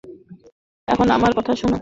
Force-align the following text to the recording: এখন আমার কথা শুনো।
এখন 0.87 1.07
আমার 1.09 1.31
কথা 1.37 1.53
শুনো। 1.55 1.77